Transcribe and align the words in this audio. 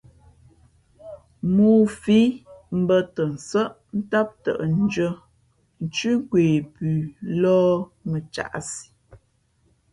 Mōō 1.55 1.81
fǐ 2.01 2.19
mbᾱtαnsάʼ 2.81 3.71
ntám 3.97 4.27
tαʼ 4.43 4.59
ndʉ̄ᾱ 4.81 5.09
nthʉ́ 5.85 6.13
nkwe 6.19 6.41
pʉ 6.75 6.87
lōh 7.41 7.71
mα 8.09 8.19
caʼsi. 8.33 8.83